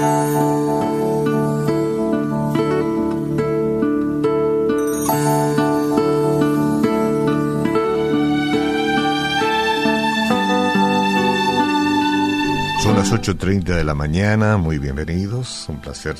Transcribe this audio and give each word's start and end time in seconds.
Son 0.00 0.08
las 12.96 13.12
8.30 13.12 13.64
de 13.64 13.84
la 13.84 13.94
mañana, 13.94 14.56
muy 14.56 14.78
bienvenidos, 14.78 15.66
un 15.68 15.82
placer. 15.82 16.16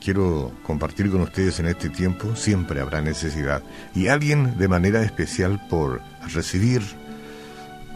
Quiero 0.00 0.52
compartir 0.62 1.10
con 1.10 1.22
ustedes 1.22 1.58
en 1.58 1.66
este 1.66 1.90
tiempo, 1.90 2.36
siempre 2.36 2.80
habrá 2.80 3.00
necesidad, 3.00 3.64
y 3.96 4.06
alguien 4.06 4.56
de 4.58 4.68
manera 4.68 5.02
especial 5.02 5.60
por 5.68 6.02
recibir 6.32 6.82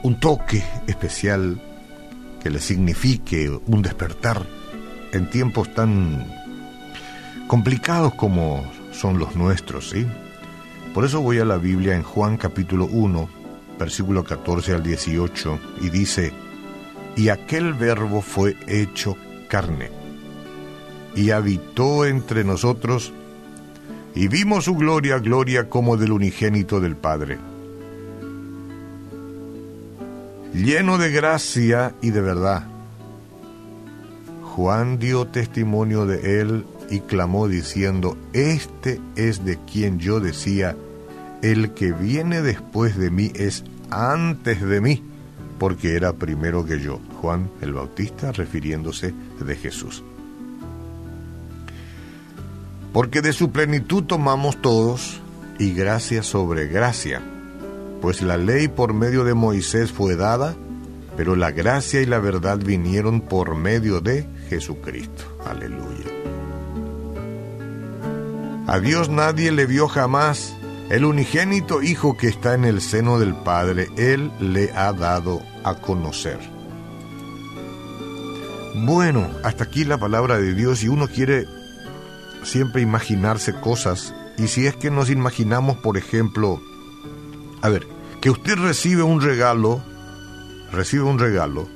un 0.03 0.19
toque 0.19 0.65
especial 0.89 1.63
que 2.43 2.51
le 2.51 2.59
signifique 2.59 3.49
un 3.67 3.83
despertar 3.83 4.58
en 5.13 5.31
tiempos 5.31 5.73
tan 5.75 6.27
complicados 7.47 8.15
como 8.15 8.71
son 8.93 9.19
los 9.19 9.37
nuestros, 9.37 9.91
¿sí? 9.91 10.07
Por 10.95 11.05
eso 11.05 11.21
voy 11.21 11.39
a 11.39 11.45
la 11.45 11.57
Biblia 11.59 11.95
en 11.95 12.03
Juan 12.03 12.37
capítulo 12.37 12.87
1, 12.87 13.29
versículo 13.79 14.25
14 14.25 14.75
al 14.75 14.83
18, 14.83 15.59
y 15.83 15.91
dice, 15.91 16.33
y 17.17 17.29
aquel 17.29 17.75
verbo 17.75 18.23
fue 18.23 18.57
hecho 18.67 19.17
carne, 19.49 19.91
y 21.15 21.31
habitó 21.31 22.05
entre 22.05 22.45
nosotros, 22.45 23.13
y 24.15 24.29
vimos 24.29 24.65
su 24.65 24.75
gloria, 24.75 25.19
gloria 25.19 25.69
como 25.69 25.97
del 25.97 26.13
unigénito 26.13 26.81
del 26.81 26.97
Padre, 26.97 27.39
lleno 30.53 30.99
de 30.99 31.11
gracia 31.11 31.95
y 32.03 32.11
de 32.11 32.21
verdad. 32.21 32.78
Juan 34.59 34.99
dio 34.99 35.25
testimonio 35.25 36.05
de 36.05 36.41
él 36.41 36.67
y 36.91 36.99
clamó 36.99 37.47
diciendo, 37.47 38.17
Este 38.33 39.01
es 39.15 39.45
de 39.45 39.57
quien 39.57 40.01
yo 40.01 40.19
decía, 40.19 40.75
el 41.43 41.75
que 41.75 41.93
viene 41.93 42.43
después 42.43 42.99
de 42.99 43.13
mí 43.13 43.31
es 43.37 43.63
antes 43.89 44.61
de 44.61 44.81
mí, 44.81 45.05
porque 45.61 45.95
era 45.95 46.13
primero 46.13 46.67
que 46.67 46.81
yo. 46.81 46.99
Juan 47.21 47.49
el 47.61 47.73
Bautista 47.73 48.33
refiriéndose 48.33 49.15
de 49.39 49.55
Jesús. 49.55 50.03
Porque 52.93 53.23
de 53.23 53.33
su 53.33 53.53
plenitud 53.53 54.03
tomamos 54.03 54.61
todos 54.61 55.21
y 55.61 55.73
gracia 55.73 56.25
sobre 56.25 56.67
gracia, 56.67 57.23
pues 58.03 58.23
la 58.23 58.37
ley 58.37 58.67
por 58.67 58.93
medio 58.93 59.23
de 59.23 59.35
Moisés 59.35 59.93
fue 59.93 60.17
dada, 60.17 60.57
pero 61.19 61.35
la 61.35 61.51
gracia 61.51 62.01
y 62.01 62.07
la 62.07 62.21
verdad 62.21 62.59
vinieron 62.59 63.23
por 63.23 63.57
medio 63.57 64.01
de 64.01 64.25
Jesucristo. 64.49 65.25
Aleluya. 65.45 66.07
A 68.69 68.79
Dios 68.79 69.09
nadie 69.09 69.51
le 69.51 69.67
vio 69.67 69.89
jamás. 69.89 70.55
El 70.91 71.05
unigénito 71.05 71.83
Hijo 71.83 72.17
que 72.17 72.29
está 72.29 72.55
en 72.55 72.65
el 72.65 72.81
seno 72.81 73.19
del 73.19 73.35
Padre, 73.35 73.89
Él 73.97 74.31
le 74.39 74.71
ha 74.71 74.93
dado 74.93 75.43
a 75.65 75.75
conocer. 75.75 76.39
Bueno, 78.77 79.29
hasta 79.43 79.65
aquí 79.65 79.85
la 79.85 79.99
palabra 79.99 80.39
de 80.39 80.55
Dios 80.55 80.85
y 80.85 80.89
uno 80.89 81.09
quiere 81.09 81.47
siempre 82.45 82.81
imaginarse 82.81 83.55
cosas. 83.55 84.15
Y 84.37 84.47
si 84.47 84.69
es 84.69 84.77
que 84.77 84.93
nos 84.93 85.11
imaginamos, 85.11 85.79
por 85.79 85.97
ejemplo, 85.97 86.63
a 87.61 87.69
ver, 87.69 87.89
que 88.21 88.31
usted 88.31 88.57
recibe 88.57 89.03
un 89.03 89.21
regalo, 89.21 89.83
recibe 90.73 91.05
un 91.05 91.19
regalo, 91.19 91.69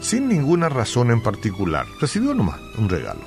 sin 0.00 0.28
ninguna 0.28 0.68
razón 0.68 1.10
en 1.10 1.22
particular, 1.22 1.86
recibió 2.00 2.34
nomás 2.34 2.60
un 2.78 2.88
regalo. 2.88 3.20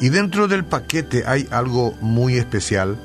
Y 0.00 0.08
dentro 0.08 0.48
del 0.48 0.64
paquete 0.64 1.24
hay 1.26 1.46
algo 1.52 1.92
muy 2.00 2.36
especial. 2.36 3.00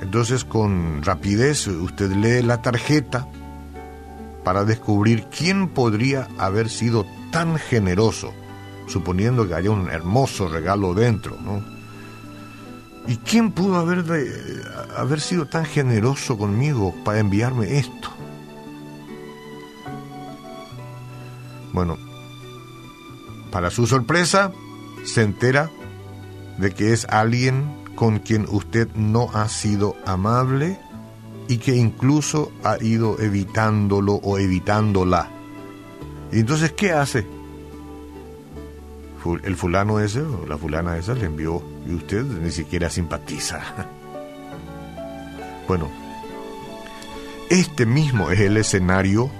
Entonces 0.00 0.44
con 0.44 1.02
rapidez 1.02 1.66
usted 1.66 2.12
lee 2.12 2.42
la 2.42 2.62
tarjeta 2.62 3.26
para 4.44 4.64
descubrir 4.64 5.26
quién 5.36 5.68
podría 5.68 6.28
haber 6.38 6.68
sido 6.68 7.06
tan 7.32 7.58
generoso, 7.58 8.32
suponiendo 8.86 9.48
que 9.48 9.54
haya 9.54 9.70
un 9.70 9.90
hermoso 9.90 10.48
regalo 10.48 10.94
dentro, 10.94 11.36
¿no? 11.40 11.81
¿Y 13.06 13.16
quién 13.16 13.50
pudo 13.50 13.76
haber, 13.76 14.04
de, 14.04 14.62
haber 14.96 15.20
sido 15.20 15.46
tan 15.46 15.64
generoso 15.64 16.38
conmigo 16.38 16.94
para 17.04 17.18
enviarme 17.18 17.78
esto? 17.78 18.08
Bueno, 21.72 21.98
para 23.50 23.70
su 23.70 23.86
sorpresa, 23.86 24.52
se 25.04 25.22
entera 25.22 25.70
de 26.58 26.72
que 26.72 26.92
es 26.92 27.06
alguien 27.06 27.82
con 27.96 28.18
quien 28.20 28.46
usted 28.48 28.88
no 28.94 29.30
ha 29.34 29.48
sido 29.48 29.96
amable 30.06 30.78
y 31.48 31.58
que 31.58 31.74
incluso 31.74 32.52
ha 32.62 32.82
ido 32.82 33.18
evitándolo 33.20 34.14
o 34.14 34.38
evitándola. 34.38 35.30
¿Y 36.30 36.40
entonces 36.40 36.72
qué 36.72 36.92
hace? 36.92 37.26
El 39.44 39.56
fulano 39.56 40.00
ese 40.00 40.20
o 40.20 40.46
la 40.46 40.58
fulana 40.58 40.96
esa 40.96 41.14
le 41.14 41.26
envió 41.26 41.62
y 41.86 41.94
usted 41.94 42.24
ni 42.24 42.50
siquiera 42.50 42.90
simpatiza. 42.90 43.60
Bueno, 45.68 45.88
este 47.48 47.86
mismo 47.86 48.30
es 48.30 48.40
el 48.40 48.56
escenario. 48.56 49.30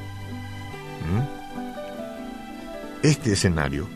Este 3.03 3.33
escenario 3.33 3.89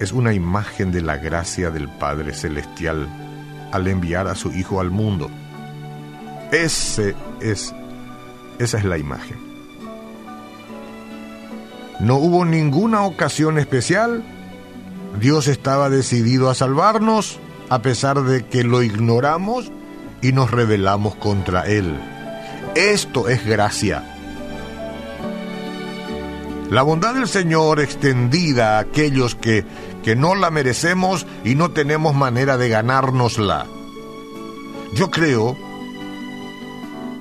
es 0.00 0.12
una 0.12 0.32
imagen 0.32 0.92
de 0.92 1.02
la 1.02 1.16
gracia 1.18 1.70
del 1.70 1.88
Padre 1.88 2.32
Celestial 2.32 3.06
al 3.72 3.86
enviar 3.86 4.28
a 4.28 4.34
su 4.34 4.52
Hijo 4.52 4.80
al 4.80 4.90
mundo. 4.90 5.30
Ese 6.52 7.14
es, 7.40 7.74
esa 8.58 8.78
es 8.78 8.84
la 8.84 8.96
imagen. 8.96 9.36
No 12.00 12.16
hubo 12.16 12.44
ninguna 12.44 13.02
ocasión 13.02 13.58
especial. 13.58 14.22
Dios 15.20 15.48
estaba 15.48 15.90
decidido 15.90 16.50
a 16.50 16.54
salvarnos 16.54 17.40
a 17.68 17.82
pesar 17.82 18.22
de 18.22 18.46
que 18.46 18.64
lo 18.64 18.82
ignoramos 18.82 19.70
y 20.22 20.32
nos 20.32 20.50
rebelamos 20.50 21.14
contra 21.16 21.66
Él. 21.66 21.98
Esto 22.74 23.28
es 23.28 23.44
gracia. 23.44 24.02
La 26.70 26.82
bondad 26.82 27.14
del 27.14 27.28
Señor 27.28 27.80
extendida 27.80 28.76
a 28.76 28.80
aquellos 28.80 29.34
que, 29.34 29.64
que 30.02 30.16
no 30.16 30.34
la 30.34 30.50
merecemos 30.50 31.26
y 31.44 31.54
no 31.54 31.70
tenemos 31.70 32.14
manera 32.14 32.56
de 32.56 32.68
ganárnosla. 32.68 33.66
Yo 34.94 35.10
creo 35.10 35.56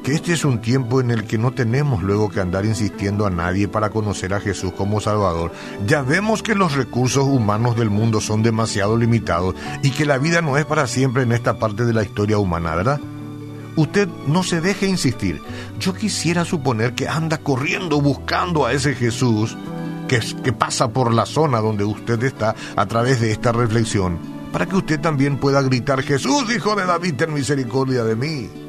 que 0.05 0.13
este 0.13 0.33
es 0.33 0.45
un 0.45 0.59
tiempo 0.61 1.01
en 1.01 1.09
el 1.09 1.23
que 1.23 1.39
no 1.39 1.51
tenemos 1.53 2.03
luego 2.03 2.29
que 2.29 2.39
andar 2.39 2.63
insistiendo 2.63 3.25
a 3.25 3.31
nadie 3.31 3.67
para 3.67 3.89
conocer 3.89 4.35
a 4.35 4.39
Jesús 4.39 4.71
como 4.73 5.01
Salvador. 5.01 5.51
Ya 5.87 6.03
vemos 6.03 6.43
que 6.43 6.53
los 6.53 6.75
recursos 6.75 7.23
humanos 7.23 7.75
del 7.75 7.89
mundo 7.89 8.21
son 8.21 8.43
demasiado 8.43 8.97
limitados 8.97 9.55
y 9.81 9.89
que 9.89 10.05
la 10.05 10.19
vida 10.19 10.43
no 10.43 10.59
es 10.59 10.65
para 10.65 10.85
siempre 10.85 11.23
en 11.23 11.31
esta 11.31 11.57
parte 11.57 11.85
de 11.85 11.93
la 11.93 12.03
historia 12.03 12.37
humana, 12.37 12.75
¿verdad? 12.75 13.01
Usted 13.77 14.07
no 14.27 14.43
se 14.43 14.61
deje 14.61 14.85
insistir. 14.85 15.41
Yo 15.79 15.95
quisiera 15.95 16.45
suponer 16.45 16.93
que 16.93 17.07
anda 17.07 17.39
corriendo 17.39 17.99
buscando 17.99 18.67
a 18.67 18.73
ese 18.73 18.93
Jesús 18.93 19.57
que, 20.07 20.19
que 20.43 20.53
pasa 20.53 20.89
por 20.89 21.15
la 21.15 21.25
zona 21.25 21.61
donde 21.61 21.83
usted 21.83 22.23
está 22.23 22.53
a 22.75 22.85
través 22.85 23.19
de 23.21 23.31
esta 23.31 23.51
reflexión, 23.51 24.19
para 24.51 24.67
que 24.67 24.75
usted 24.75 24.99
también 24.99 25.39
pueda 25.39 25.63
gritar, 25.63 26.03
Jesús, 26.03 26.45
hijo 26.55 26.75
de 26.75 26.85
David, 26.85 27.15
ten 27.15 27.33
misericordia 27.33 28.03
de 28.03 28.15
mí. 28.15 28.64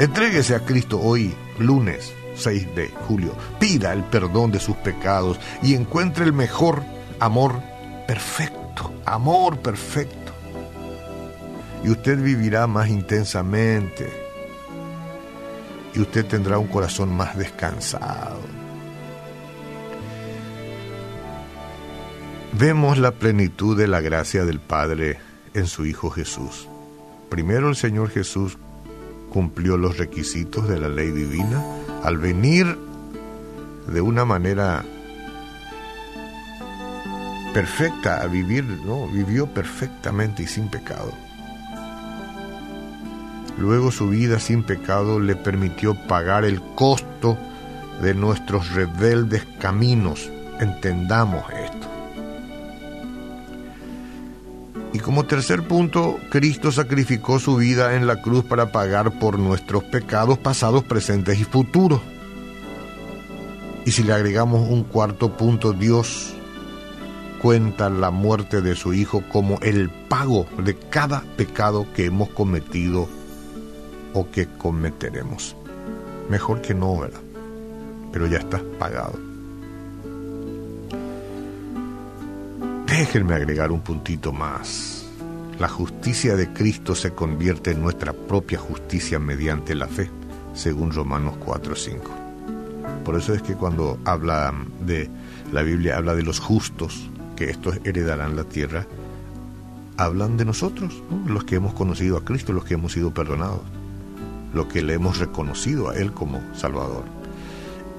Entréguese 0.00 0.54
a 0.54 0.60
Cristo 0.60 0.98
hoy, 0.98 1.34
lunes 1.58 2.14
6 2.34 2.74
de 2.74 2.88
julio. 3.06 3.34
Pida 3.58 3.92
el 3.92 4.02
perdón 4.02 4.50
de 4.50 4.58
sus 4.58 4.74
pecados 4.76 5.38
y 5.62 5.74
encuentre 5.74 6.24
el 6.24 6.32
mejor 6.32 6.82
amor 7.18 7.60
perfecto, 8.06 8.94
amor 9.04 9.58
perfecto 9.58 10.32
y 11.84 11.90
usted 11.90 12.18
vivirá 12.18 12.66
más 12.66 12.88
intensamente 12.88 14.10
y 15.94 16.00
usted 16.00 16.24
tendrá 16.24 16.56
un 16.56 16.68
corazón 16.68 17.14
más 17.14 17.36
descansado. 17.36 18.40
Vemos 22.52 22.96
la 22.96 23.12
plenitud 23.12 23.76
de 23.76 23.86
la 23.86 24.00
gracia 24.00 24.46
del 24.46 24.60
Padre 24.60 25.18
en 25.52 25.66
su 25.66 25.84
Hijo 25.84 26.08
Jesús. 26.08 26.68
Primero 27.28 27.68
el 27.68 27.76
Señor 27.76 28.08
Jesús 28.08 28.56
cumplió 29.30 29.76
los 29.76 29.96
requisitos 29.96 30.68
de 30.68 30.78
la 30.78 30.88
ley 30.88 31.10
divina 31.10 31.62
al 32.02 32.18
venir 32.18 32.78
de 33.86 34.00
una 34.00 34.24
manera 34.24 34.84
perfecta 37.52 38.22
a 38.22 38.26
vivir, 38.26 38.64
¿no? 38.64 39.08
Vivió 39.08 39.46
perfectamente 39.46 40.42
y 40.42 40.46
sin 40.46 40.68
pecado. 40.68 41.12
Luego 43.58 43.90
su 43.90 44.08
vida 44.08 44.38
sin 44.38 44.62
pecado 44.62 45.20
le 45.20 45.36
permitió 45.36 45.94
pagar 46.06 46.44
el 46.44 46.62
costo 46.74 47.36
de 48.00 48.14
nuestros 48.14 48.72
rebeldes 48.72 49.44
caminos. 49.58 50.30
Entendamos 50.60 51.44
esto. 51.52 51.99
Y 55.00 55.02
como 55.02 55.24
tercer 55.24 55.62
punto, 55.62 56.18
Cristo 56.28 56.70
sacrificó 56.70 57.38
su 57.38 57.56
vida 57.56 57.96
en 57.96 58.06
la 58.06 58.20
cruz 58.20 58.44
para 58.44 58.70
pagar 58.70 59.18
por 59.18 59.38
nuestros 59.38 59.82
pecados 59.82 60.36
pasados, 60.36 60.84
presentes 60.84 61.40
y 61.40 61.44
futuros. 61.44 62.02
Y 63.86 63.92
si 63.92 64.02
le 64.02 64.12
agregamos 64.12 64.68
un 64.68 64.84
cuarto 64.84 65.38
punto, 65.38 65.72
Dios 65.72 66.34
cuenta 67.40 67.88
la 67.88 68.10
muerte 68.10 68.60
de 68.60 68.76
su 68.76 68.92
Hijo 68.92 69.22
como 69.32 69.58
el 69.62 69.88
pago 69.88 70.46
de 70.62 70.76
cada 70.76 71.22
pecado 71.38 71.86
que 71.94 72.04
hemos 72.04 72.28
cometido 72.28 73.08
o 74.12 74.30
que 74.30 74.48
cometeremos. 74.48 75.56
Mejor 76.28 76.60
que 76.60 76.74
no, 76.74 76.98
¿verdad? 76.98 77.22
Pero 78.12 78.26
ya 78.26 78.36
está 78.36 78.60
pagado. 78.78 79.29
Déjenme 83.00 83.32
agregar 83.32 83.72
un 83.72 83.80
puntito 83.80 84.30
más. 84.30 85.06
La 85.58 85.68
justicia 85.68 86.36
de 86.36 86.52
Cristo 86.52 86.94
se 86.94 87.12
convierte 87.12 87.70
en 87.70 87.80
nuestra 87.80 88.12
propia 88.12 88.58
justicia 88.58 89.18
mediante 89.18 89.74
la 89.74 89.88
fe, 89.88 90.10
según 90.52 90.92
Romanos 90.92 91.36
4:5. 91.38 92.10
Por 93.02 93.16
eso 93.16 93.32
es 93.32 93.40
que 93.40 93.54
cuando 93.54 93.98
habla 94.04 94.52
de 94.84 95.08
la 95.50 95.62
Biblia 95.62 95.96
habla 95.96 96.14
de 96.14 96.24
los 96.24 96.40
justos, 96.40 97.08
que 97.36 97.48
estos 97.48 97.78
heredarán 97.84 98.36
la 98.36 98.44
tierra, 98.44 98.86
hablan 99.96 100.36
de 100.36 100.44
nosotros, 100.44 101.02
los 101.24 101.44
que 101.44 101.56
hemos 101.56 101.72
conocido 101.72 102.18
a 102.18 102.24
Cristo, 102.26 102.52
los 102.52 102.66
que 102.66 102.74
hemos 102.74 102.92
sido 102.92 103.14
perdonados, 103.14 103.62
los 104.52 104.66
que 104.66 104.82
le 104.82 104.92
hemos 104.92 105.16
reconocido 105.16 105.88
a 105.88 105.96
Él 105.96 106.12
como 106.12 106.42
Salvador. 106.54 107.19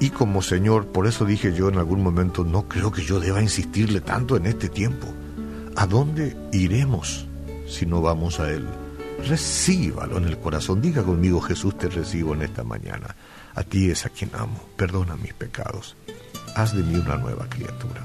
Y 0.01 0.09
como 0.09 0.41
Señor, 0.41 0.87
por 0.87 1.05
eso 1.05 1.25
dije 1.25 1.53
yo 1.53 1.69
en 1.69 1.77
algún 1.77 2.01
momento, 2.01 2.43
no 2.43 2.67
creo 2.67 2.91
que 2.91 3.03
yo 3.03 3.19
deba 3.19 3.39
insistirle 3.39 4.01
tanto 4.01 4.35
en 4.35 4.47
este 4.47 4.67
tiempo. 4.67 5.05
¿A 5.75 5.85
dónde 5.85 6.35
iremos 6.51 7.27
si 7.67 7.85
no 7.85 8.01
vamos 8.01 8.39
a 8.39 8.49
Él? 8.49 8.65
Recíbalo 9.27 10.17
en 10.17 10.23
el 10.23 10.39
corazón. 10.39 10.81
Diga 10.81 11.03
conmigo, 11.03 11.39
Jesús, 11.39 11.77
te 11.77 11.87
recibo 11.87 12.33
en 12.33 12.41
esta 12.41 12.63
mañana. 12.63 13.15
A 13.53 13.61
ti 13.61 13.91
es 13.91 14.07
a 14.07 14.09
quien 14.09 14.31
amo. 14.33 14.59
Perdona 14.75 15.15
mis 15.17 15.35
pecados. 15.35 15.95
Haz 16.55 16.75
de 16.75 16.81
mí 16.81 16.95
una 16.95 17.17
nueva 17.17 17.47
criatura. 17.47 18.03